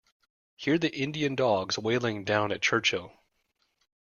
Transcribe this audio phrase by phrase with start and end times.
[0.55, 3.13] Hear the Indian dogs wailing down at Churchill.